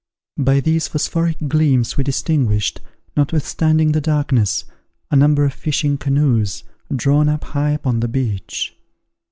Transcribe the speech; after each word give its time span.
By 0.39 0.61
these 0.61 0.87
phosphoric 0.87 1.37
gleams 1.47 1.95
we 1.95 2.03
distinguished, 2.03 2.81
notwithstanding 3.15 3.91
the 3.91 4.01
darkness, 4.01 4.65
a 5.11 5.15
number 5.15 5.45
of 5.45 5.53
fishing 5.53 5.99
canoes, 5.99 6.63
drawn 6.95 7.29
up 7.29 7.43
high 7.43 7.69
upon 7.73 7.99
the 7.99 8.07
beach. 8.07 8.75